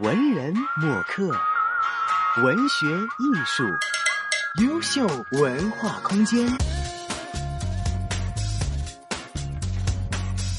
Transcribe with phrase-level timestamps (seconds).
[0.00, 1.30] 文人墨客，
[2.42, 2.86] 文学
[3.18, 3.64] 艺术，
[4.62, 6.50] 优秀文化空间。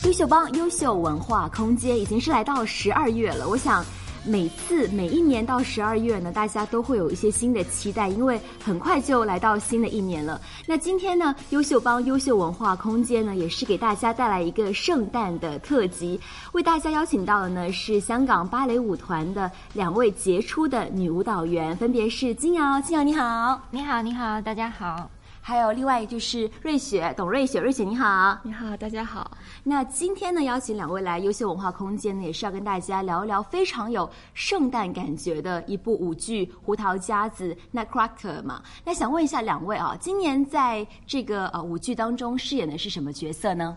[0.04, 3.84] 优秀帮优秀文化空间已经是来到十二月了，我想。
[4.24, 10.40] 每次每一年到十二月呢，大家都会有一些新的期待，因为很快就来到新的一年了。
[10.68, 16.20] 那今天呢，优秀帮优秀文化空间呢，也是给大家带来一个圣诞的特辑，
[16.52, 25.10] 为大家邀请到的呢是香港芭蕾舞团的两位杰出的女舞蹈员，分别是金瑶，金瑶你好，你好，你好，大家好。
[25.44, 29.32] 还有另外就是瑞雪，董瑞雪，瑞雪你好，你好，大家好。
[29.64, 38.62] 那今天呢，邀请两位来优秀文化空间呢，也是要跟大家聊一聊非常有圣诞感觉的一部舞剧《胡桃夹子》（Nutcracker） 嘛。
[38.86, 43.76] 那想问一下两位啊，今年在这个呃舞剧当中饰演的是什么角色呢？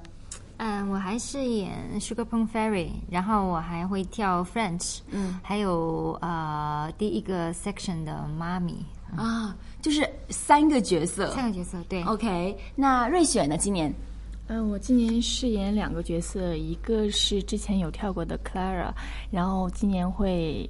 [0.58, 8.84] 嗯，我还饰演 Sugar Plum Fairy，然后我还会跳 French，嗯，还有呃第一个 section 的妈咪
[9.16, 9.56] 啊。
[9.83, 12.02] 就是三个角色，三个角色对。
[12.05, 13.58] OK，那瑞雪呢？
[13.58, 13.92] 今年，
[14.47, 18.91] 嗯，我今年饰演两个角色，一个是之前有跳过的 Clara，
[19.30, 20.66] 然后今年会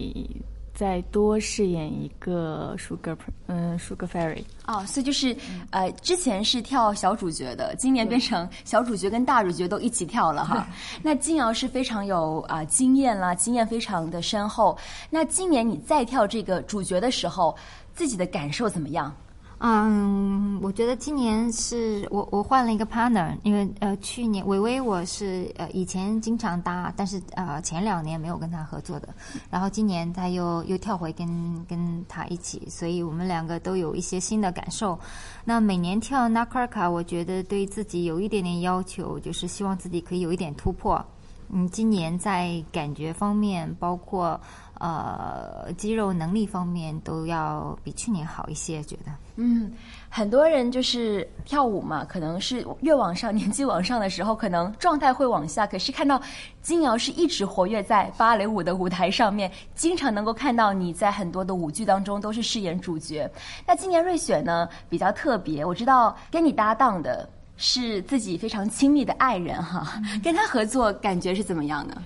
[0.74, 4.42] 再多饰演一个 Sugar，嗯，Sugar Fairy。
[4.66, 5.36] 哦，所以就是
[5.70, 10.66] 呃，之前是跳小主角的，今年变成小主角跟大主角都一起跳了哈。
[11.05, 14.77] 那金瑶是非常有啊经验啦，经验非常的深厚。
[15.08, 17.56] 那今年你再跳这个主角的时候。
[17.94, 19.14] 自己的感受怎么样？
[19.58, 29.08] 嗯，我觉得今年是我我换了一个 partner，因为呃去年伟伟我是呃以前经常搭，但是呃前两年没有跟他合作的，
[29.48, 34.98] 然后今年他又又跳回跟跟他一起，所以我们两个都有一些新的感受。
[35.44, 41.02] 那每年跳 Nakarka，我觉得对自己有一点点要求，就是希望自己可以有一点突破。
[41.48, 44.38] 嗯，今年在感觉方面，包括。
[44.80, 49.12] 呃，肌肉能力方面都要比去年好一些，觉得。
[49.36, 49.73] 嗯，
[50.08, 55.67] 很多人就是跳舞嘛，可能是越往上年纪往上的时候，可能状态会往下。
[55.67, 56.20] 可是看到
[56.63, 63.29] 金瑶是一直活跃在芭蕾舞的舞台上面，经常能够看到你在很多的舞剧当中都是饰演主角。
[63.67, 72.01] 那今年瑞雪呢比较特别，我知道跟你搭档的是自己非常亲密的爱人哈， 跟他合作感觉是怎么样呢？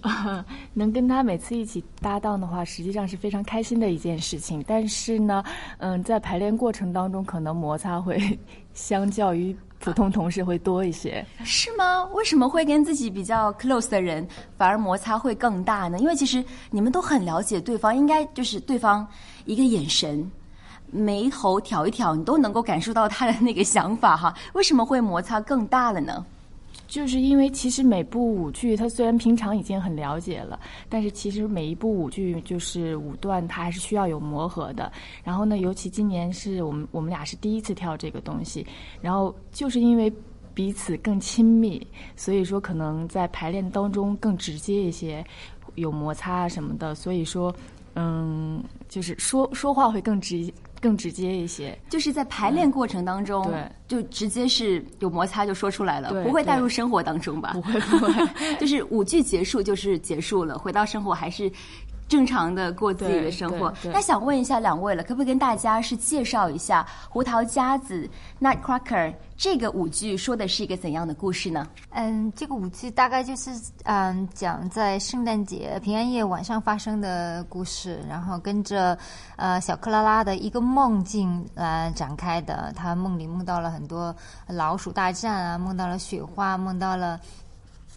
[0.00, 0.44] 啊
[0.74, 4.64] 能跟他每次一起搭档的话，实际上是非常开心的一件事情。
[4.66, 5.42] 但是呢，
[5.78, 8.38] 嗯，在排练过程当中，可能摩擦会
[8.74, 11.24] 相较于普通同事会多一些。
[11.44, 12.04] 是吗？
[12.14, 14.26] 为什么会跟自己比较 close 的人
[14.56, 15.98] 反而摩擦会更大呢？
[15.98, 19.06] 因为其实你们都很了解对方，应该就是对方
[19.46, 20.30] 一个眼神、
[20.90, 24.32] 眉头挑一挑，你都能够感受到他的那个想法哈。
[24.52, 26.24] 为什么会摩擦更大了呢？
[26.88, 34.90] 就是因为其实每部舞剧，它虽然平常已经很了解了，但是其实每一部舞剧就是舞段，它还是需要有磨合的。
[35.22, 38.66] 然后呢，尤其今年是我们我们俩是第一次跳这个东西，
[39.02, 40.10] 然后就是因为
[40.54, 45.22] 彼此更亲密，所以说可能在排练当中更直接一些，
[45.74, 46.94] 有摩擦什么的。
[46.94, 47.54] 所以说，
[47.96, 50.50] 嗯，就是说说话会更直。
[50.80, 57.52] 更直接一些，就是在排练过程当中，对，就直接是有摩擦就说出来了，不会带入生活当中吧？
[57.54, 58.26] 不会，不会，
[58.60, 61.50] 就是舞剧结束就是结束了，回到生活还是。
[62.08, 63.72] 正常的过自己的生活。
[63.84, 66.82] 那想问一下两位了，可不可以跟大家是介绍一下
[67.12, 68.08] 《胡桃夹子》
[68.44, 71.68] （Nutcracker） 这个舞剧说的是一个怎样的故事呢？
[71.90, 73.50] 嗯，这个舞剧大概就是
[73.84, 78.98] 嗯讲在圣诞节平安夜晚上发生的故事，然后跟着
[79.36, 82.72] 呃小克拉拉的一个梦境来展开的。
[82.74, 84.14] 他梦里梦到了很多
[84.46, 87.20] 老鼠大战啊，梦到了雪花，梦到了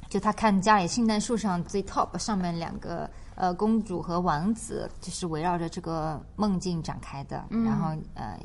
[0.09, 3.09] 就他看家里圣诞树上最 top 上面两个。
[3.41, 8.39] 呃，公主和王子就是围绕着这个梦境展开的，然后呃，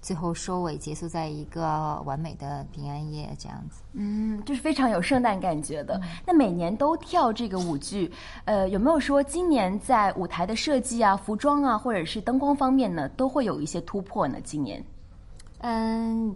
[0.00, 3.82] 最后收尾结束在一个完美的平安夜这样子。
[3.94, 6.00] 嗯，就是非常有圣诞感觉的。
[6.24, 8.12] 那每年都跳这个舞剧，
[8.44, 14.38] 呃，有没有说今年在舞台的设计啊、服装啊，或者是灯光方面呢，都会有一些突破呢？
[14.44, 14.80] 今年，
[15.62, 16.32] 嗯。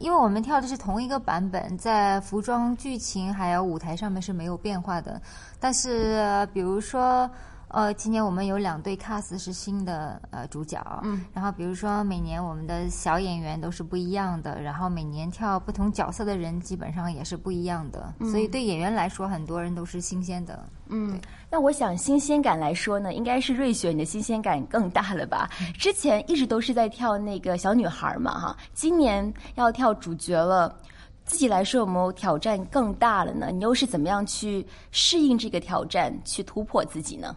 [0.00, 5.20] 因为我们跳的是同一个版本，在服装、剧情还有舞台上面是没有变化的，
[5.58, 7.30] 但是比如说。
[7.68, 20.64] 呃，今年我们有两对 cast 是新的呃主角，嗯，然后比如说每年我们的小演员都是不一样的，然后每年跳不同角色的人基本上也是不一样的，所以对演员来说，很多人都是新鲜的。
[20.86, 21.20] 嗯，
[21.50, 25.50] 那我想新鲜感来说呢，应该是瑞雪你的新鲜感更大了吧？
[25.76, 30.72] 之前一直都是在跳那个小女孩嘛，哈，今年要跳主角了，
[31.24, 33.48] 自己来说有没有挑战更大了呢？
[33.50, 37.34] 你又是怎么样去适应这个挑战，去突破自己呢？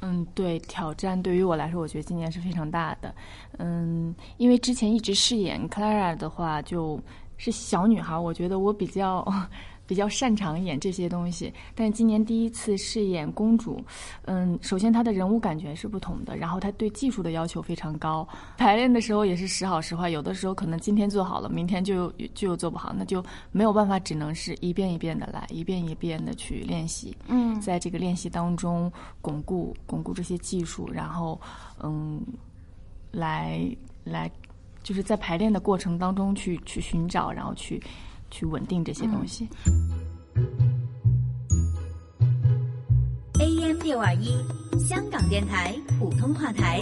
[0.00, 3.14] 嗯，对，挑战对于我来说，我觉得今年是非常大的。
[3.58, 7.00] 嗯，因为之前一直饰演 Clara 的话，就
[7.36, 9.26] 是小女孩，我觉得我比较。
[9.88, 13.82] 比较擅长演这些东西，但是今年第一次饰演公主，
[14.26, 28.92] 嗯，首先她的人物感觉是不同的，然后她对技术的要求非常高，排练的时候也是时好时坏，有的时候可能今天做好了，明天就就又做不好，那就没有办法，只能是一遍一遍的来，一遍一遍的去练习，嗯，在这个练习当中
[29.22, 31.40] 巩固巩固这些技术，然后
[31.82, 32.20] 嗯，
[33.10, 33.58] 来
[34.04, 34.30] 来
[34.82, 37.82] 就是在排练的过程当中去去寻找，然后去。
[38.30, 39.48] 去稳定这些东西。
[43.40, 44.36] AM 六二一，
[44.78, 46.80] 香港电台普通话台。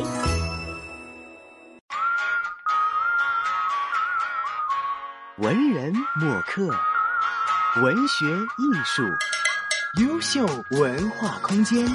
[5.38, 6.68] 文人墨客，
[7.82, 9.02] 文学艺术，
[10.00, 11.86] 优秀文化空间。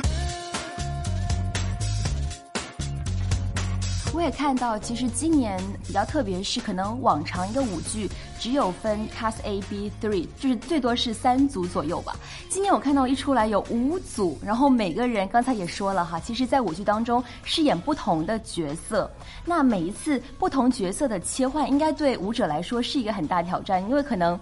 [4.13, 12.13] 我也看到，其实今年比较特别，是可能往常一个舞剧只有分 cast A、B、three，就是最多是三组左右吧。
[12.49, 19.09] 今年我看到一出来有五组，然后每个人刚才也说了哈，其实在舞剧当中饰演不同的角色。
[19.45, 24.37] 那每一次不同角色的切换，应该对舞者来说是一个很大挑战，因为可能。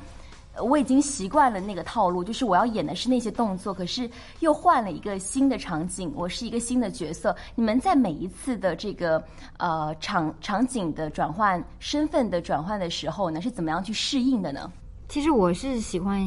[0.63, 4.09] 我已经习惯了那个套路，就是我要演的是那些动作，可是
[4.39, 7.35] 又换了一个新的场景，我是一个新的角色。
[7.55, 9.23] 你们在每一次的这个
[9.57, 14.71] 呃场场景的转换、身份的转换的时候呢，是怎么样去适应的呢？
[15.07, 16.21] 其实我是喜欢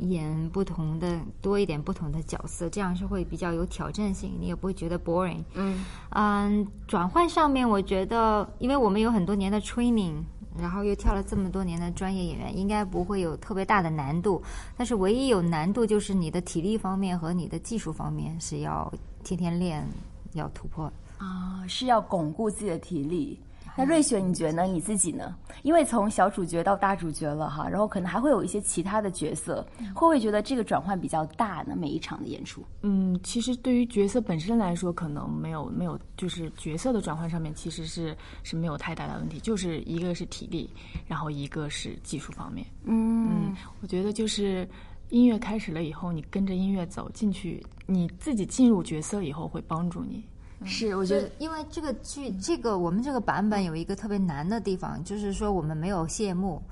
[0.00, 5.44] 演不同的多一点不同的角色，这样是会比较有挑战性，你也不会觉得 boring。
[5.54, 10.14] 嗯嗯，转换上面我觉得，因为我们有很多年的 training。
[10.58, 14.42] 然后又跳了这么多年的专业演员，应该不会有特别大的难度。
[14.76, 18.92] 但是唯一有难度就是你的体力方面和你的技术方面是要
[19.22, 19.86] 天天练，
[20.32, 20.92] 要突破。
[21.18, 23.38] 啊，是要巩固自己的体力。
[23.76, 24.62] 那瑞雪，你觉得呢？
[24.64, 25.34] 你自己呢？
[25.62, 31.74] 因为从小主角到大主角了哈，然后可能还会有一些其他的角色，会不会觉得这个转换比较大呢？
[31.76, 32.64] 每一场的演出？
[32.82, 40.70] 嗯，其实对于角色本身来说，可能没有没有，就是角色的转换上面其实是是没有太大的问题，就是一个是体力，
[41.06, 42.64] 然后一个是技术方面。
[42.84, 44.68] 嗯，我觉得就是
[45.08, 50.24] 音乐开始了以后，你跟着音乐走进去，你自己进入角色以后会帮助你。
[50.64, 56.62] 是，我觉得，因为这个剧，这个我们这个版本有一个特别难的地方，就是说我们没有谢幕。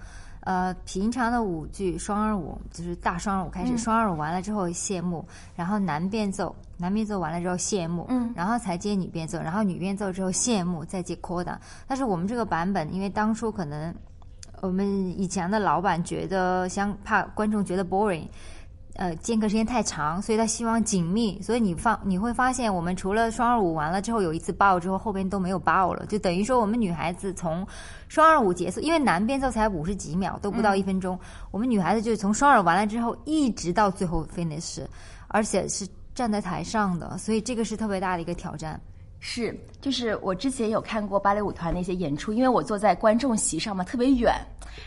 [0.45, 5.25] 呃，平常的舞剧双二舞就是大双二舞开始，双二舞完了之后谢幕，
[5.55, 11.57] 然后男变奏，男变奏完了之后谢幕，嗯，然后才接女变奏，然后女变奏之后谢幕，再接 coda。
[11.87, 13.95] 但是我们这个版本，因为当初可能
[14.63, 14.85] 我们
[15.21, 18.27] 以前的老板觉得，想怕观众觉得 boring。
[18.95, 27.67] 呃，间隔时间太长，所以他希望紧密，所以你放你会发现，我们除了双二五完了之后有一次爆之后，后边都没有爆了，就等于说我们女孩子从
[28.09, 31.19] 双二五结束，因为男变奏才五十几秒，都不到一分钟，
[31.51, 34.83] 我们女孩子就是从双二完了之后一直到最后 finish，
[35.29, 38.79] 而且是站在台上的，所以这个是特别大的一个挑战。
[39.25, 44.35] 是，就是我之前有看过芭蕾舞团那些演出，因为我坐在观众席上嘛，特别远。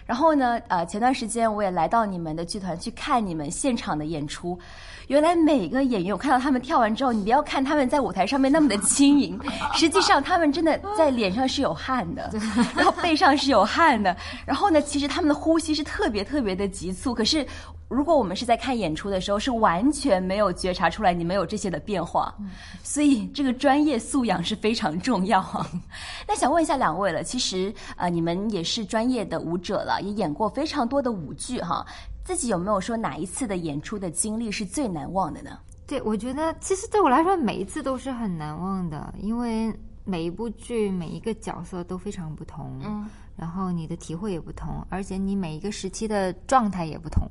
[0.06, 4.60] 然后呢，呃，前段时间我也来到你们的剧团去看你们现场的演出。
[5.08, 9.40] 原来每个演员，我看到他们跳完之后，你不要看他们在舞台上面那么的轻盈，
[9.76, 12.32] 实际上他们真的在脸上是有汗的，
[12.76, 14.16] 然后背上是有汗的。
[14.46, 17.46] 然后呢，其实他们的呼吸是特别特别的急促，可是。
[17.88, 22.34] 如果我们是在看演出的时候，是完全没有觉察出来你们有这些的变化，
[22.82, 25.40] 所以这个专业素养是非常重要。
[26.28, 31.86] 那想问一下两位了，其实呃，你们也是专业的舞者了，也演过非常多的舞剧哈，
[32.26, 35.58] 自己有没有说哪一次的演出的经历是最难忘的呢？
[35.88, 39.72] 对，我觉得其实对我来说每一次都是很难忘的，因为
[40.04, 47.28] 每一部剧每一个角色都非常不同，嗯，然后你的体会也不同，而且你每一个时期的状态也不同。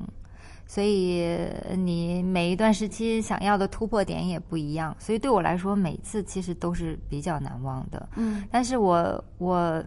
[0.67, 1.23] 所以
[1.77, 8.09] 你每一段时期想要的突破点也不一样，所以对我来说每次其实都是比较难忘的。
[8.17, 9.85] 嗯，但是我我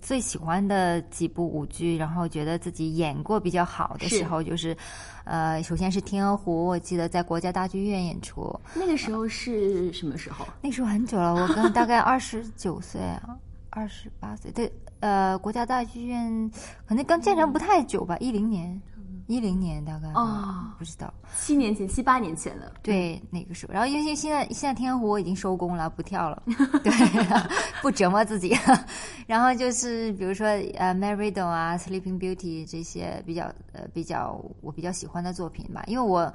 [0.00, 4.76] 最喜欢的几部舞剧，然后觉得自己演过比较好的时候，就是，
[5.24, 8.54] 呃，首先是《天鹅湖》，我记得在国家大剧院演出。
[8.74, 10.46] 那个时候是什么时候？
[10.60, 13.36] 那时候很久了，我刚大概二十九岁啊，
[13.70, 14.50] 二十八岁。
[14.52, 16.50] 对，呃，国家大剧院
[16.86, 18.80] 可能刚建成不太久吧，一零年。
[19.26, 21.12] 一零年大概哦不知道。
[21.36, 22.72] 七年前、七八年前了。
[22.82, 26.42] 对，那个时候，然后因为现在现在天鹅湖我已经收工了，不跳了，
[26.84, 26.92] 对，
[27.82, 28.56] 不折磨自己。
[29.26, 36.32] 然后就是比如说呃《Mary d o 啊，《Sleeping Beauty》这些比较呃比较我比较喜欢的作品吧，因为我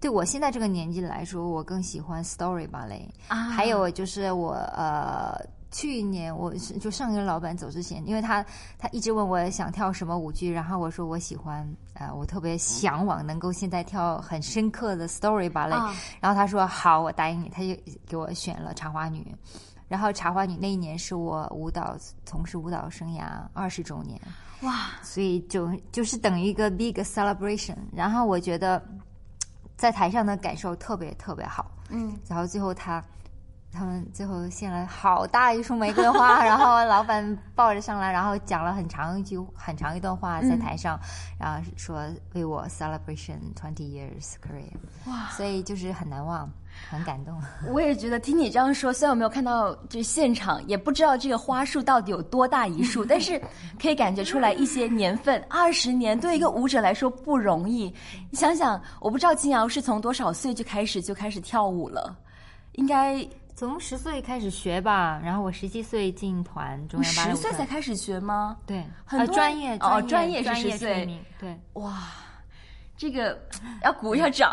[0.00, 5.38] 对我现在这个年纪来说，我更喜欢 story 芭蕾啊还有就是我呃。
[5.72, 8.44] 去年我是就上一个老板走之前，因为他
[8.78, 11.60] 他一直问我想跳什么舞剧，然后我说我喜欢
[11.94, 17.74] 啊、呃我特别向往能够现在跳很深刻的 story 芭蕾，啊然后他说好，我答应你，他就
[18.06, 19.34] 给我选了茶花女。
[19.88, 24.18] 然后茶花女那一年是我舞蹈从事舞蹈生涯二十周年，
[24.62, 27.76] 哇，所以就就是等于一个 big celebration。
[27.94, 28.82] 然后我觉得
[29.76, 33.04] 在台上的感受特别特别好，嗯，然后最后他
[33.72, 40.98] 他们最后献了好大一束玫瑰花， 然后老板抱着上来，然后讲了很长一句很长一段话在台上，
[41.38, 44.70] 然后说为我 celebration twenty years career，
[45.10, 46.48] 哇，所以就是很难忘，
[46.90, 47.34] 很感动。
[47.70, 53.40] 我也觉得听你这样说，虽然我没有看到这现场，也不知道这个花束到底有多大一束， 但是
[53.80, 57.84] 可以感觉出来一些年份，二十年对一个舞者来说不容易。
[58.30, 62.14] 你想想，我不知道金瑶是从多少岁就开始就开始跳舞了，
[62.72, 63.26] 应该
[63.62, 68.56] 从十岁开始学吧，然后我十七岁进团中央芭蕾舞团十岁才开始学吗？
[68.66, 72.08] 对，很多呃专业哦专专业是专业10岁对，哇，
[72.96, 73.40] 这个
[73.84, 74.50] 要鼓一下掌，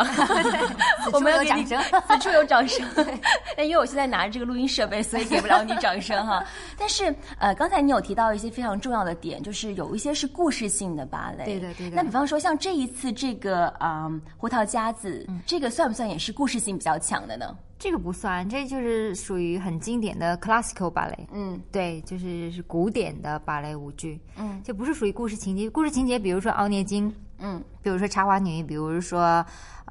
[1.12, 2.88] 我处们要掌此处有掌声。
[3.58, 6.46] 但因为我现在拿着这个录音设备，所以给不了你掌声哈。
[6.78, 11.46] 但是呃，刚才你有提到一些非常重要的点，就是有一些是故事性的芭蕾。
[11.46, 17.58] 对的对的那比方说像这一次这个嗯胡桃夹子，这个算不算也是故事性比较强的呢？
[17.80, 21.28] 这个不算，这就是属于很经典的 classical 芭蕾。
[21.32, 25.70] 嗯对，就是是古典的芭蕾舞剧，嗯就不是属于故事情节。
[25.70, 29.22] 故事情节，比如说《奥涅金》，嗯比如说《茶花女》，比如说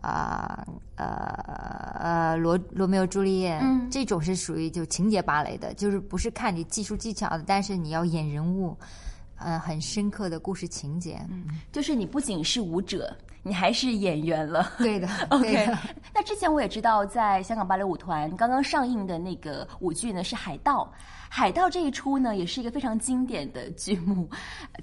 [0.02, 0.66] 呃
[0.97, 1.07] 呃
[1.99, 8.76] 呃罗罗密欧朱丽叶，嗯这种是属于就情节芭蕾的，就是不是看你技术技巧的，但是你要演人物，
[9.38, 11.18] 呃，很深刻的故事情节。
[11.30, 13.16] 嗯就是你不仅是舞者，
[13.48, 14.70] 你还是演员了。
[14.78, 15.78] 对的 OK，的
[16.14, 20.84] 那之前我也知道，在香港芭蕾舞团刚刚上映的那个舞剧呢是《海盗》，
[21.30, 24.28] 《海盗》这一出呢也是一个非常经典的剧目，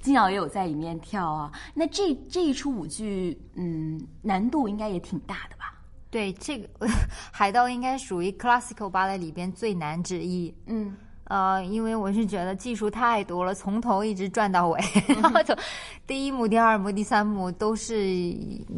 [0.02, 1.52] 金瑶也有在里面跳啊。
[1.74, 5.74] 那这这一出舞剧，嗯，难度应该也挺大的吧？
[6.10, 6.88] 对，这个
[7.32, 10.54] 海盗应该属于 classical 芭蕾里边最难之一。
[10.68, 10.96] 嗯
[11.26, 14.80] 呃，因为我是觉得技术太多了，从头一直转到尾，
[15.22, 15.56] 然后从
[16.06, 18.14] 第一幕、第二幕、第三幕都是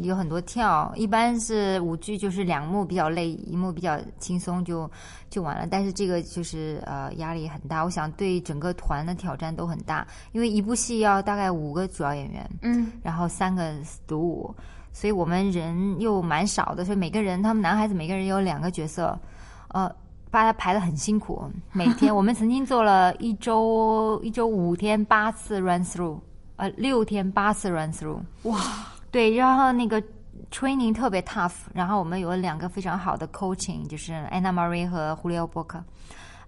[0.00, 0.90] 有很多跳。
[0.96, 4.90] 一般是舞剧就是两幕比较累，一幕比较轻松就
[5.28, 5.66] 就完了。
[5.70, 13.74] 但是这个就是呃压力很大，我想对整个团的挑战都很大，因为一部戏要大概五个主要演员，嗯然后三个
[14.06, 14.54] 独舞，
[14.90, 19.18] 所以我们人又蛮少的，所以每个人他们男孩子每个人有两个角色，
[19.68, 19.94] 呃，
[20.30, 21.50] 把它排的很辛苦。
[21.72, 26.18] 每天 我们曾经做了一周一周五天八次 run through，
[26.56, 28.20] 呃，六天八次 run through。
[28.42, 28.60] 哇，
[29.10, 30.02] 对，然后那个
[30.50, 35.80] training 特别 tough，然后我们有两个非常好的 coaching，就是 Anna Marie 和 Julio Boca，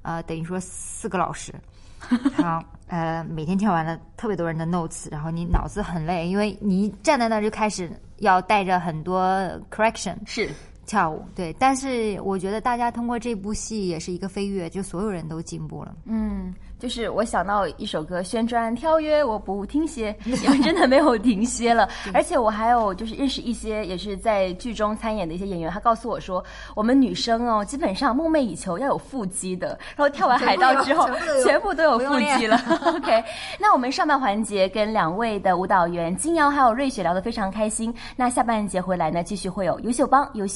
[0.02, 1.54] 呃，等于说四个老师。
[2.42, 9.30] 好，呃，每天跳完了特别多人的 notes，然后你脑子很累，因为你一站在那儿就开始要带着很多
[9.70, 10.48] correction 是
[10.90, 11.22] 跳舞。
[11.36, 15.94] 对，但是我觉得大家通过这部戏也是一个飞跃，就所有人都进步了。
[16.04, 21.88] 嗯，就是我想到一首歌《旋转跳跃》，我不停歇， 因为真的没有停歇了。
[22.12, 26.44] 而且我还有就是认识一些也是在剧中参演的一些演员，他告诉我说，
[26.74, 31.08] 我们女生哦，基本上梦寐以求要有腹肌的，然后跳完海盗之后，
[31.46, 32.60] 全部都有腹肌了。
[32.84, 33.22] OK，
[33.60, 40.48] 那我们上半环节跟两位的舞蹈员金瑶还有瑞雪聊得非常开心，那下半节回来呢，继续会有优秀帮优秀。